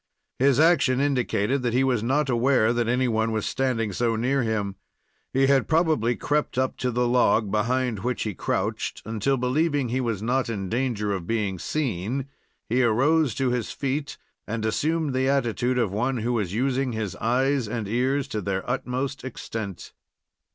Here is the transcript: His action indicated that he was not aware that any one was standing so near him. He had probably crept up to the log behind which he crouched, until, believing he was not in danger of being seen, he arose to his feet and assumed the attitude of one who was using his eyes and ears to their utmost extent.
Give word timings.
His 0.39 0.59
action 0.59 0.99
indicated 0.99 1.61
that 1.61 1.73
he 1.75 1.83
was 1.83 2.01
not 2.01 2.27
aware 2.27 2.73
that 2.73 2.87
any 2.87 3.07
one 3.07 3.31
was 3.31 3.45
standing 3.45 3.93
so 3.93 4.15
near 4.15 4.41
him. 4.41 4.77
He 5.31 5.45
had 5.45 5.67
probably 5.67 6.15
crept 6.15 6.57
up 6.57 6.75
to 6.77 6.89
the 6.89 7.07
log 7.07 7.51
behind 7.51 7.99
which 7.99 8.23
he 8.23 8.33
crouched, 8.33 9.03
until, 9.05 9.37
believing 9.37 9.89
he 9.89 10.01
was 10.01 10.23
not 10.23 10.49
in 10.49 10.69
danger 10.69 11.13
of 11.13 11.27
being 11.27 11.59
seen, 11.59 12.25
he 12.67 12.81
arose 12.81 13.35
to 13.35 13.51
his 13.51 13.69
feet 13.71 14.17
and 14.47 14.65
assumed 14.65 15.13
the 15.13 15.29
attitude 15.29 15.77
of 15.77 15.91
one 15.91 16.17
who 16.17 16.33
was 16.33 16.51
using 16.51 16.93
his 16.93 17.15
eyes 17.17 17.67
and 17.67 17.87
ears 17.87 18.27
to 18.29 18.41
their 18.41 18.67
utmost 18.67 19.23
extent. 19.23 19.93